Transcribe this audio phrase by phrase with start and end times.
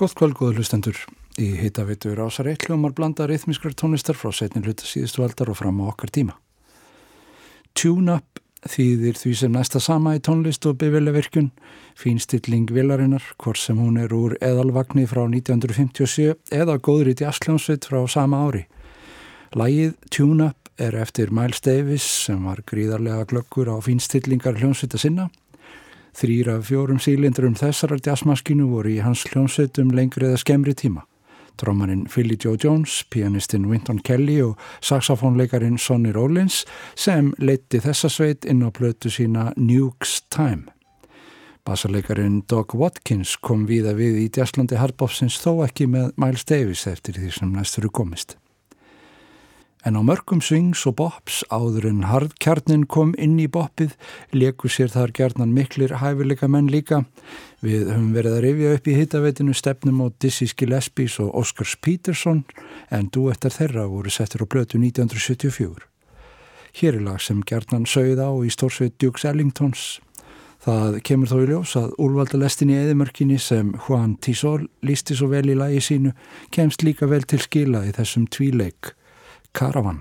[0.00, 0.96] Gótt kvöld, góðu hlustendur.
[1.36, 5.82] Í hittavitur ásar eitt hljómar blanda rithmiskrar tónlistar frá setni hluta síðustu aldar og fram
[5.84, 6.38] á okkar tíma.
[7.76, 11.50] Tune-up þýðir því sem næsta sama í tónlist og bifilevirkjun,
[12.00, 18.40] fínstilling vilarinnar, hvort sem hún er úr eðalvagni frá 1957 eða góðrið jazzljónsveit frá sama
[18.48, 18.64] ári.
[19.52, 25.28] Lægið Tune-up er eftir Miles Davis sem var gríðarlega glöggur á fínstillingar hljónsveita sinna
[26.20, 31.06] Þrýra fjórum sílindurum þessarar jazzmaskínu voru í hans hljómsveitum lengri eða skemri tíma.
[31.56, 38.44] Trómarinn Philly Joe Jones, pianistinn Winton Kelly og saxofónleikarin Sonny Rollins sem leitti þessa sveit
[38.44, 40.68] inn á plötu sína Nuke's Time.
[41.64, 47.16] Bassarleikarin Doug Watkins kom víða við í jazzlandi hardbopsins þó ekki með Miles Davis eftir
[47.16, 48.36] því sem næstur komist.
[49.80, 53.94] En á mörgum swings og bops áður en hardkjarnin kom inn í boppið
[54.36, 57.06] leku sér þar gerðnan miklir hæfileika menn líka.
[57.64, 62.44] Við höfum verið að rifja upp í hittaveitinu stefnum á Dizzy Gillespie's og Oscars Peterson
[62.92, 65.88] en duettar þeirra voru settir á blötu 1974.
[66.76, 69.88] Hér er lag sem gerðnan sögð á í stórsveit Dukes Ellingtons.
[70.60, 75.46] Það kemur þó í ljós að úlvaldalestin í eðimörkinni sem Juan Tisol lísti svo vel
[75.48, 76.12] í lagi sínu
[76.52, 78.92] kemst líka vel til skila í þessum tvíleik
[79.52, 80.00] Caravan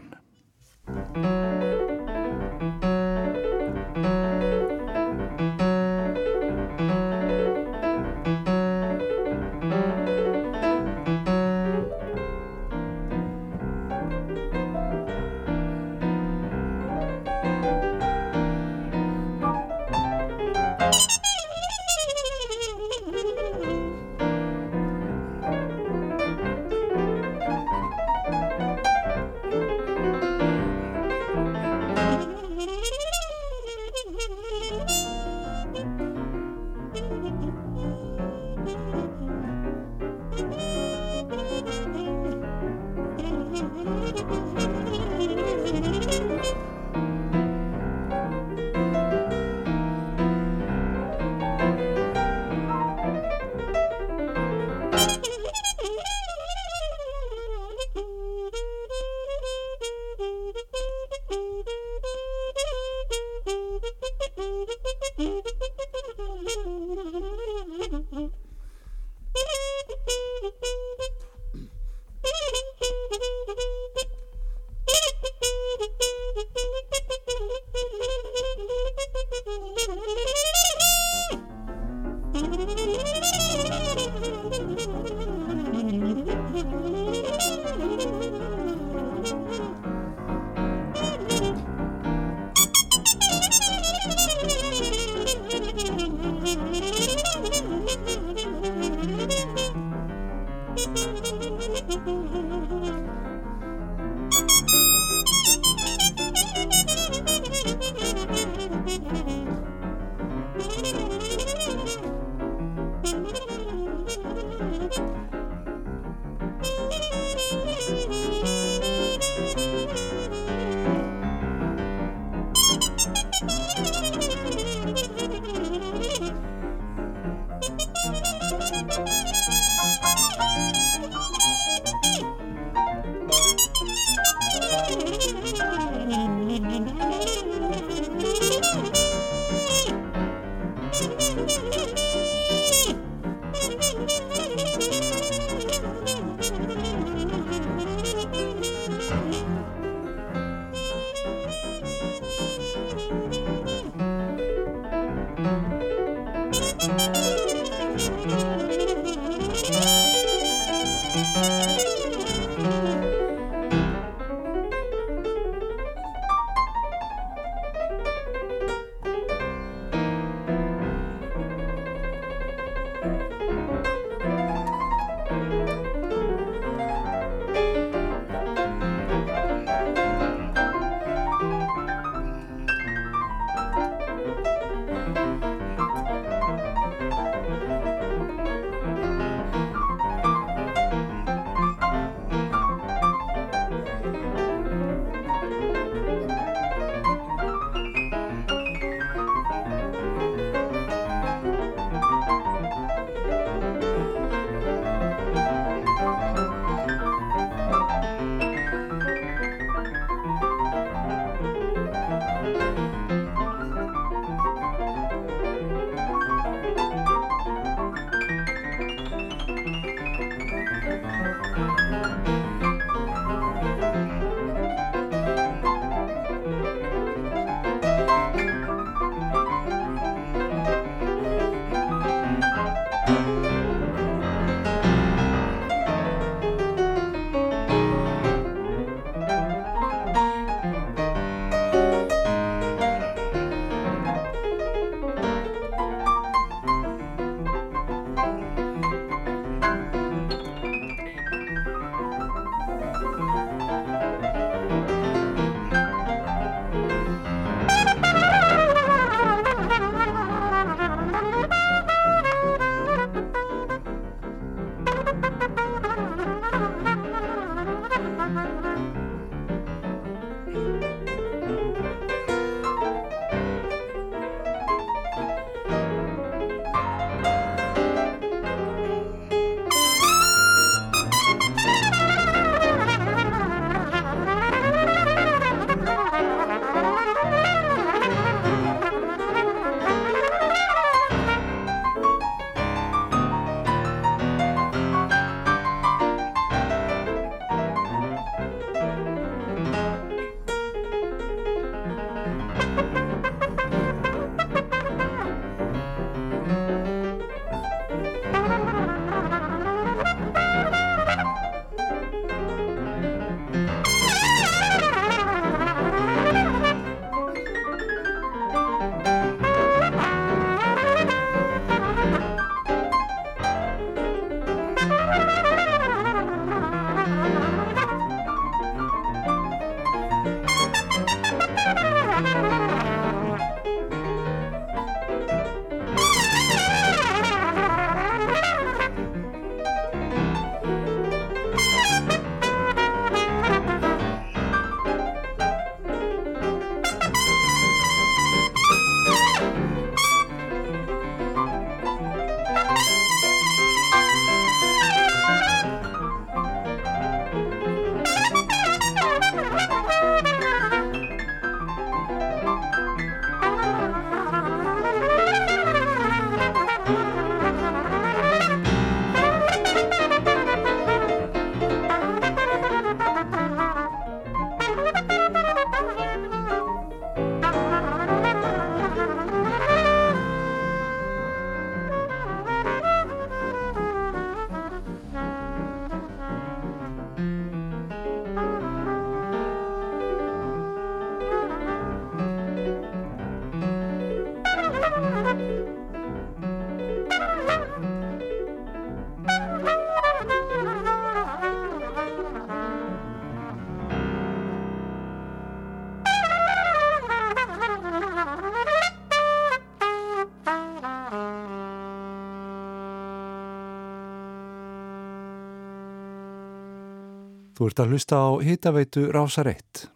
[417.59, 419.88] Þú ert að hlusta á hitaveitu Rásar 1.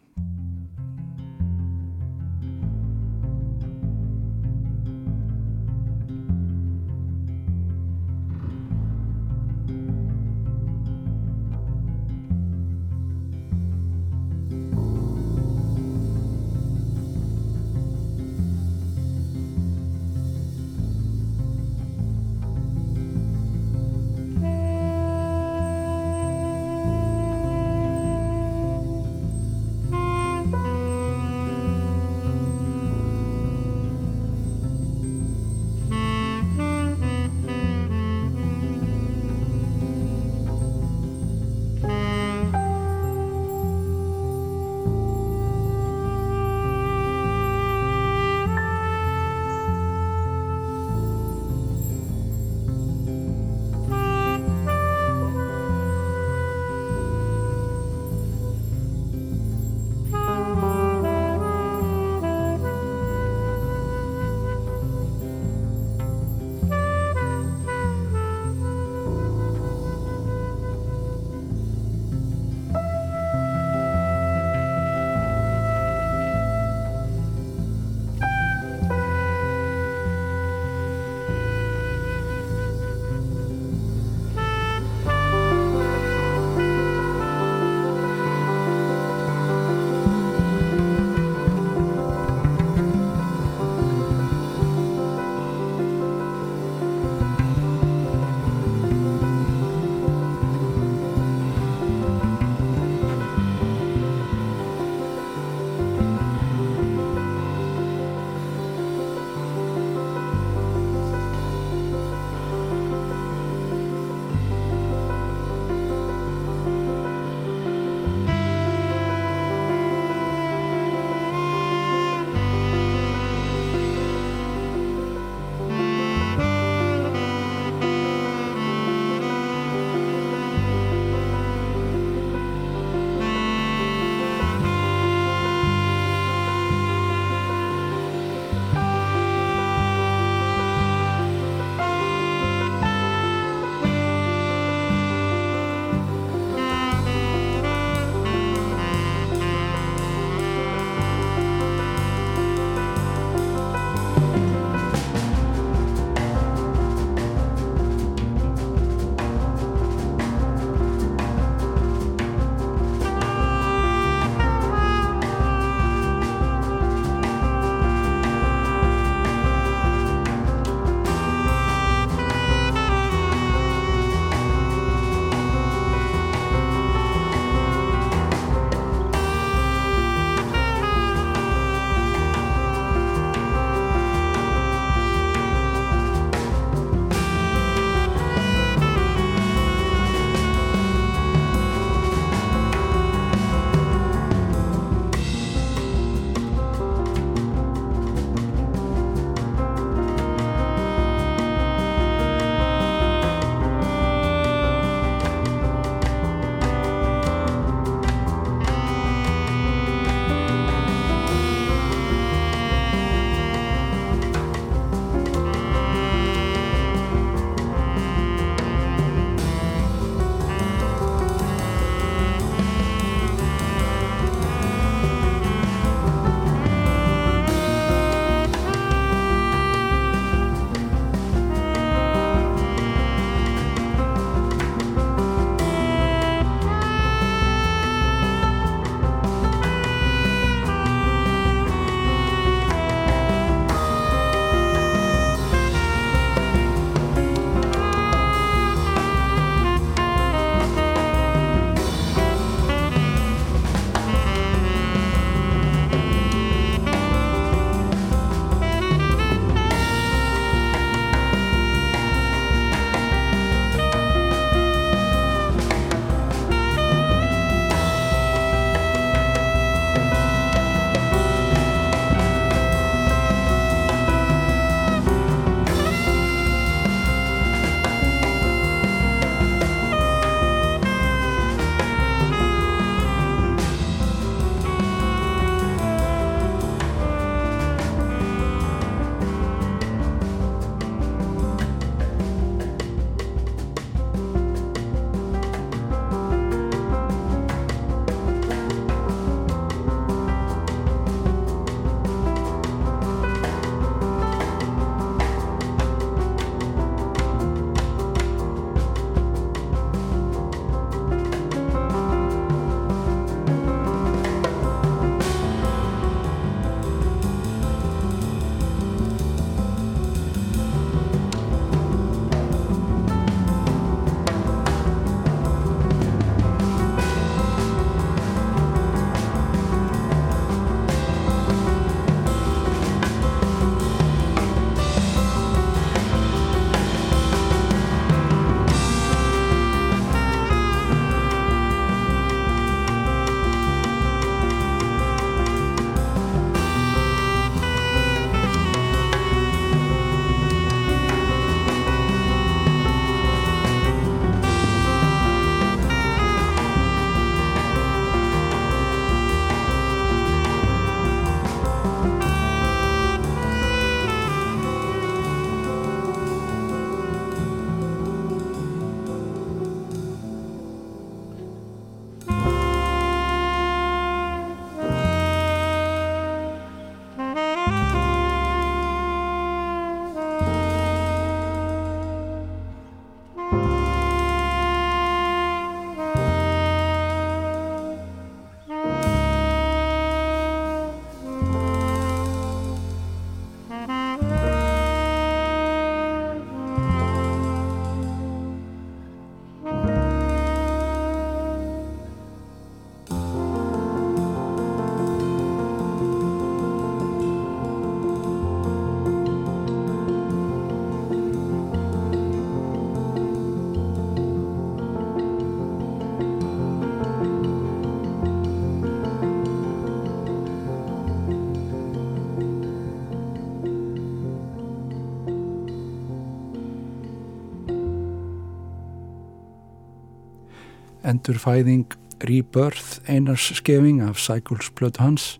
[431.14, 435.38] endurfæðing Rebirth einars skefing af Cycles Blood Hans.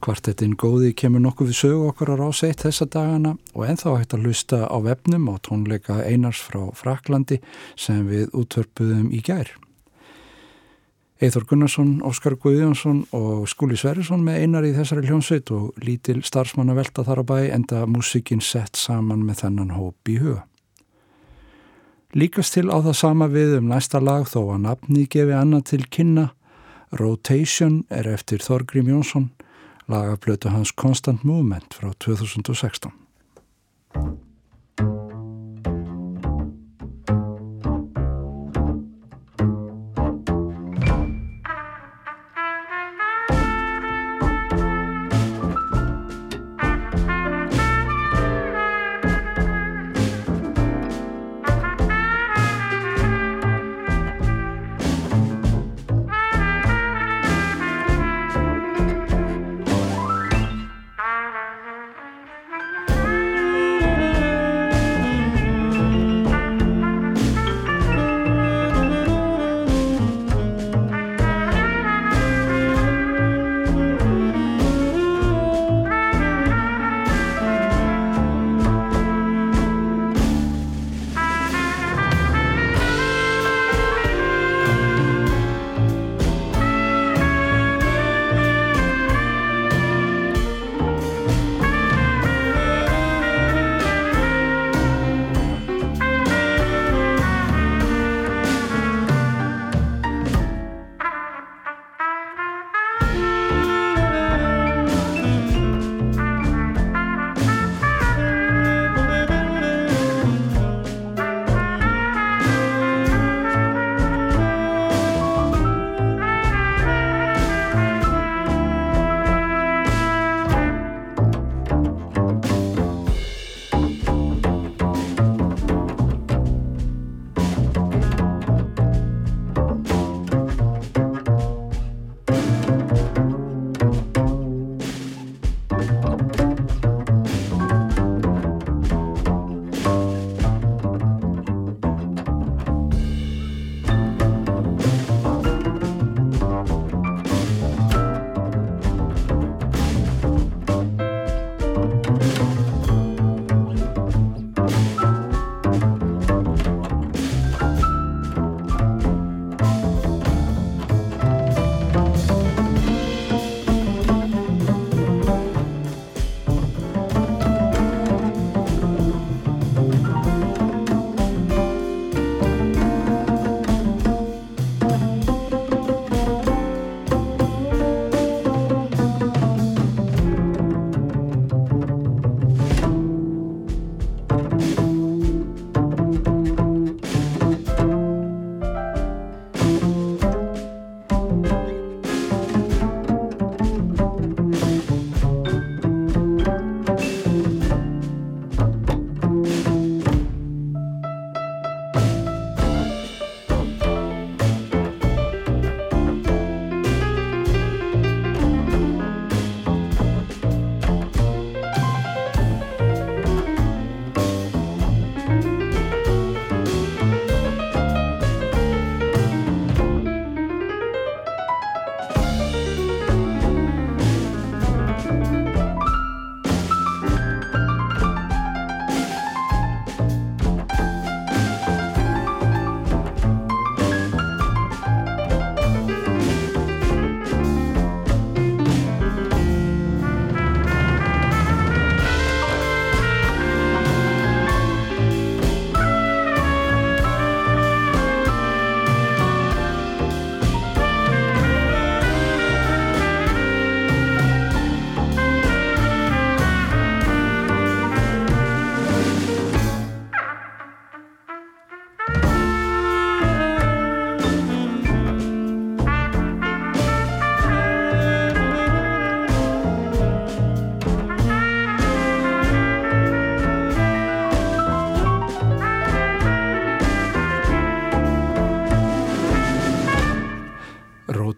[0.00, 4.24] Kvartettin góði kemur nokkuð við sögu okkar á ráseitt þessa dagana og enþá hægt að
[4.28, 7.40] lusta á vefnum og tónleika einars frá Fraklandi
[7.76, 9.52] sem við útvörpuðum í gær.
[11.20, 16.72] Eithor Gunnarsson, Óskar Guðjónsson og Skúli Sverrisson með einar í þessari hljónsveit og lítil starfsmann
[16.72, 20.46] að velta þar á bæ enda músikinn sett saman með þennan hóp í huga.
[22.10, 25.84] Líkast til á það sama við um næsta lag þó að nafni gefi annað til
[25.94, 26.30] kynna.
[26.98, 29.28] Rotation er eftir Þorgrím Jónsson
[29.90, 32.90] lagablötu hans Constant Movement frá 2016.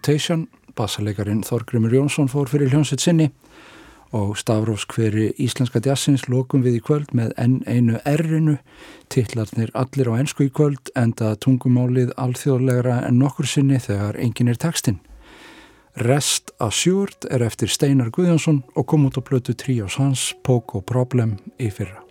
[0.02, 3.28] Rotation, bassalegarin Þorgrymur Jónsson fór fyrir hljónsitt sinni
[4.10, 8.56] og stafróskveri Íslenska Jazzins lókum við í kvöld með enn einu errinu,
[9.14, 14.58] tillarnir allir á ennsku í kvöld enda tungumálið alþjóðlegra en nokkur sinni þegar engin er
[14.58, 14.98] tekstinn.
[15.94, 21.38] Rest Assured er eftir Steinar Guðjónsson og kom út á blötu Tríos Hans, Pogo Problem
[21.62, 22.01] í fyrra.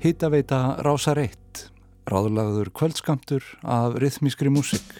[0.00, 1.66] Hittaveita Rása Reitt,
[2.08, 4.94] ráðlagður kvöldskamtur af rithmískri músik.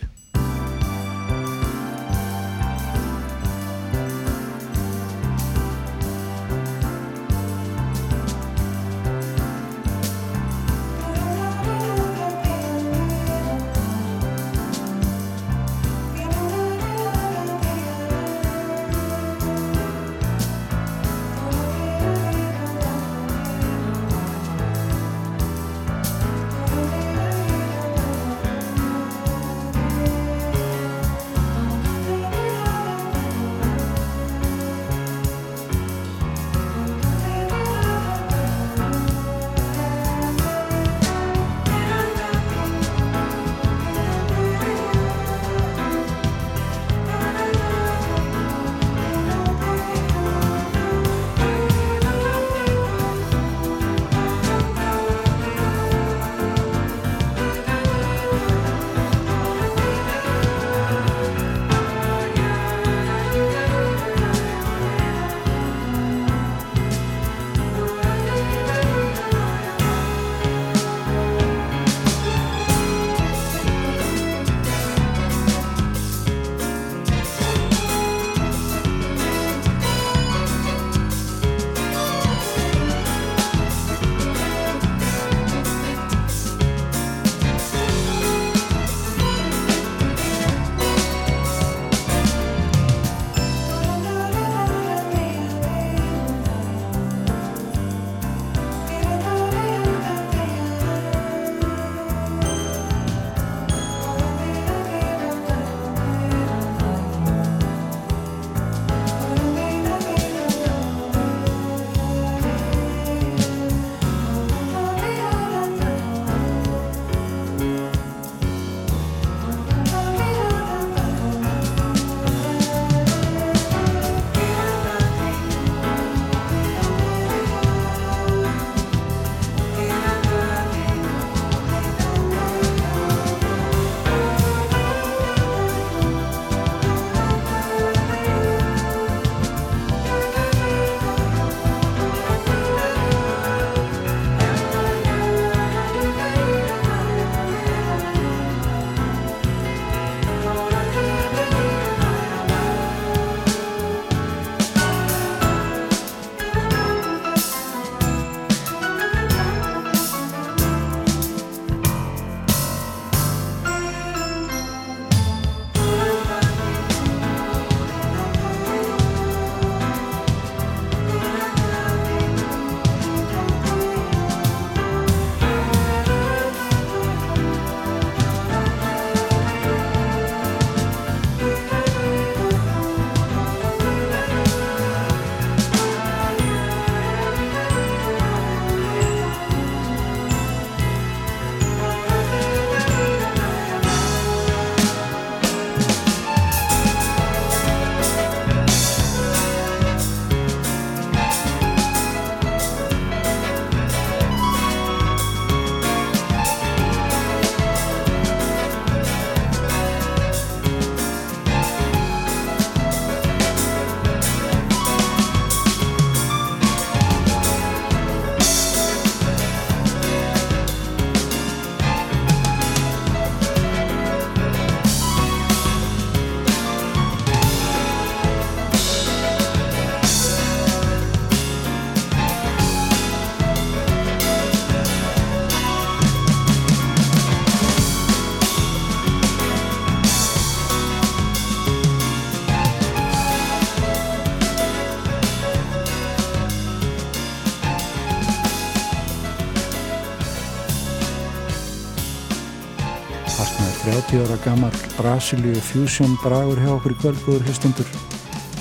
[254.45, 257.89] Gammal Brasilíu Fusion bragur hjá okkur í kvöldgóður hlustundur.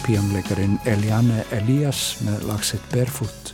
[0.04, 3.54] Píamleikarin Eliane Elias með lagsitt Barefoot.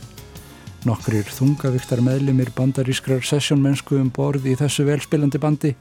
[0.88, 5.72] Nokkrir þungavíktar meðlimir bandarískrar sessjónmennsku um borð í þessu velspilandi bandi.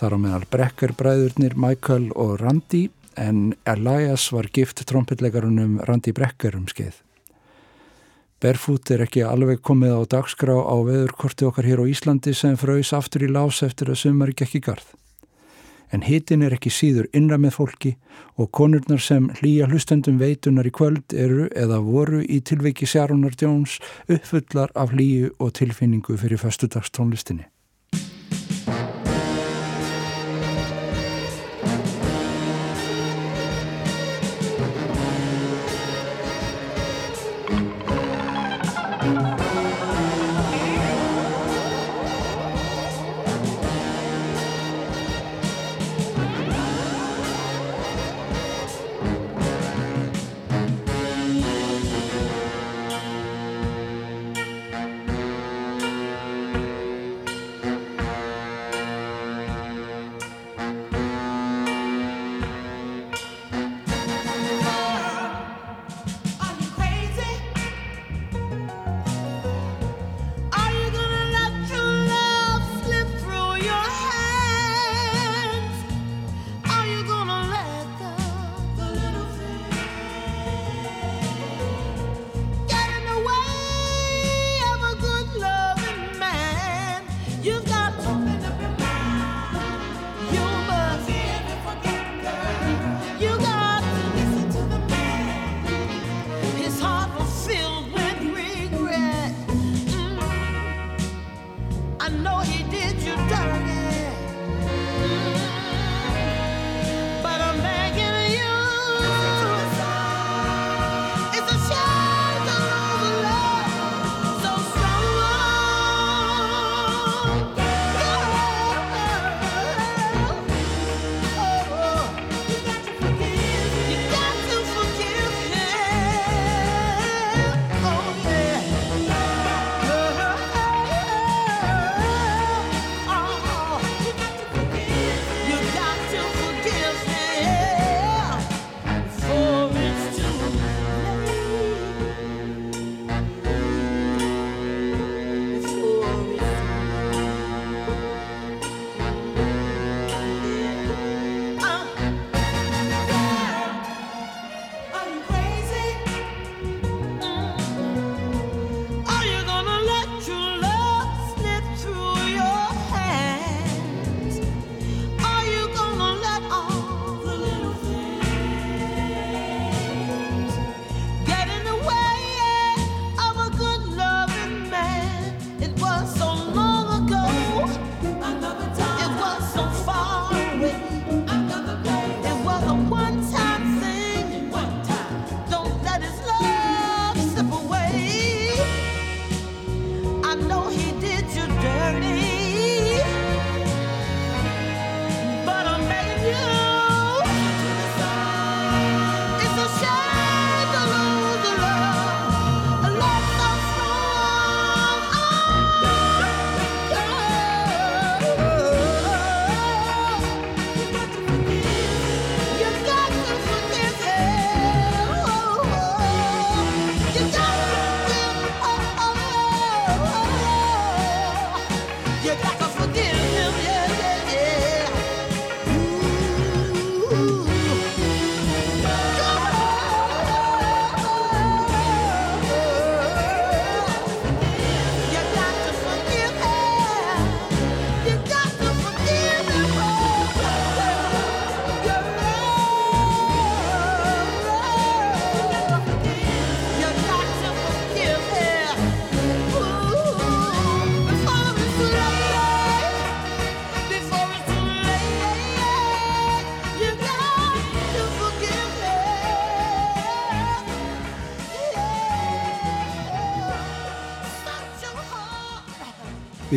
[0.00, 2.84] Þar á meðal Brekker-bræðurnir Michael og Randy
[3.16, 7.00] en Elias var gift trompetleikarunum Randy Brekker um skeið.
[8.38, 12.92] Barefoot er ekki alveg komið á dagskrá á veðurkorti okkar hér á Íslandi sem fröys
[12.94, 14.98] aftur í lás eftir að sumar ekki ekki garð.
[15.92, 17.94] En hitin er ekki síður innra með fólki
[18.36, 23.78] og konurnar sem hlýja hlustendum veitunar í kvöld eru eða voru í tilveiki Sjárunar Jones
[24.08, 27.48] uppfullar af hlýju og tilfinningu fyrir föstudagstónlistinni.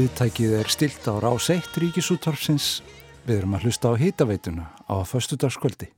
[0.01, 2.79] Viðtækið er stilt á rás 1 ríkisúttorfsins.
[3.27, 5.91] Við erum að hlusta á hitaveituna á föstudagskvöldi.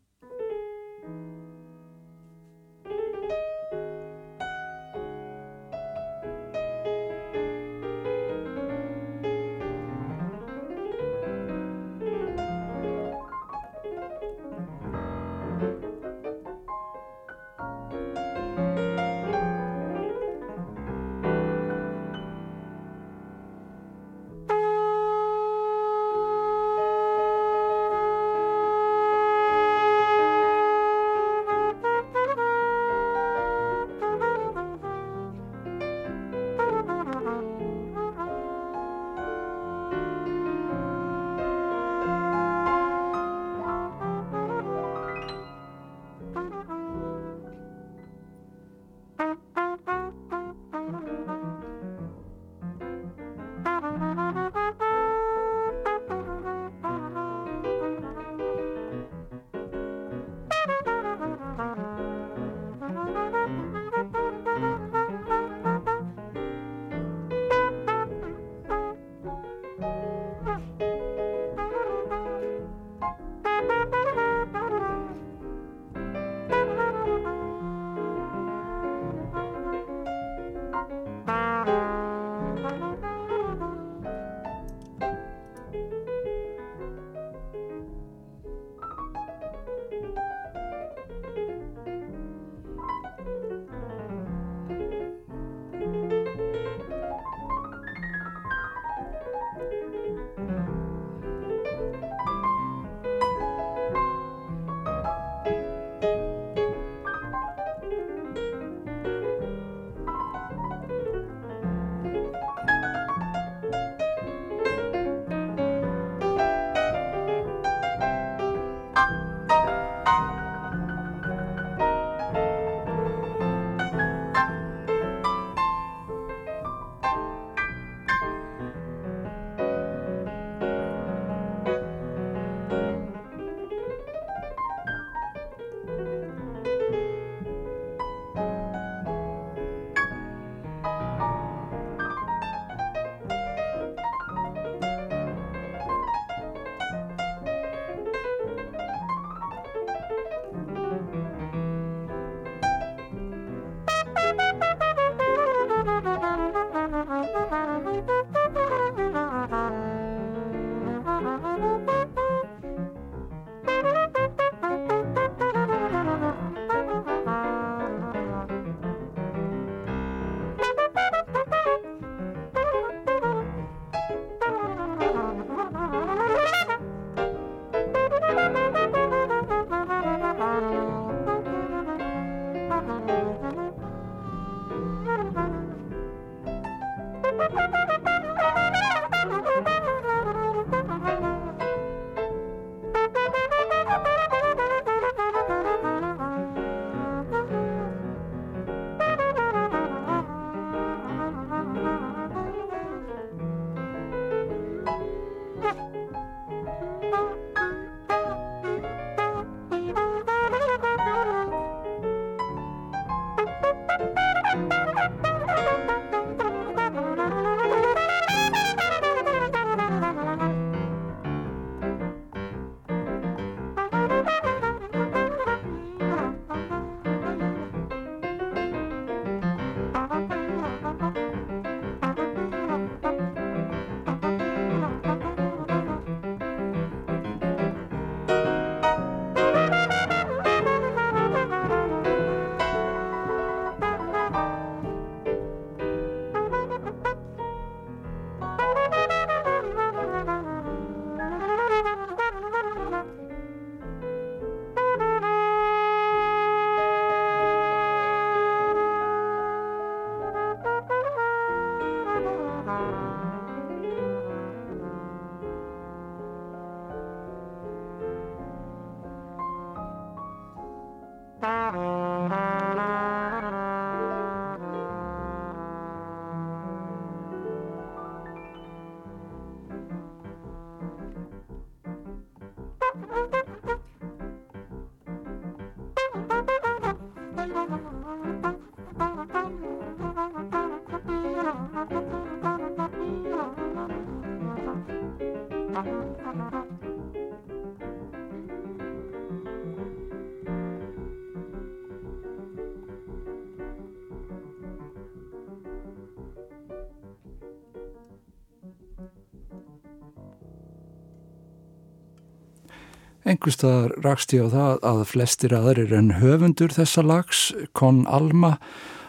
[313.24, 318.58] Engustadar rakst ég á það að flestir aðrir en höfundur þessa lags, Kon Alma,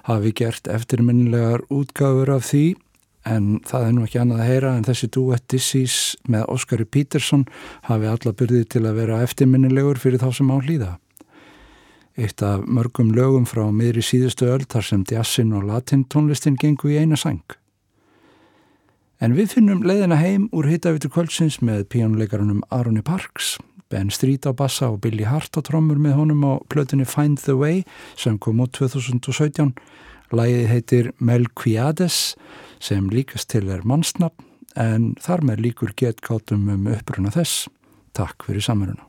[0.07, 2.77] hafi gert eftirminnilegar útgáfur af því
[3.25, 5.97] en það er nú ekki annað að heyra en þessi duett Dissís
[6.31, 7.47] með Óskari Pítersson
[7.89, 10.93] hafi alla byrðið til að vera eftirminnilegur fyrir þá sem á hlýða.
[12.15, 16.93] Eitt af mörgum lögum frá miðri síðustu öll þar sem jazzin og latin tónlistin gengu
[16.93, 17.43] í eina sang.
[19.19, 23.57] En við finnum leiðina heim úr hittavitur kvöldsins með píjónuleikarunum Aroni Parks
[23.95, 27.55] Ben Street á bassa og Billy Hart á trommur með honum á plötunni Find the
[27.55, 27.85] Way
[28.19, 29.71] sem kom út 2017.
[30.35, 32.35] Læðið heitir Melquiades
[32.83, 37.69] sem líkast til er mannsnafn en þar með líkur getkátum um uppruna þess.
[38.19, 39.07] Takk fyrir samveruna.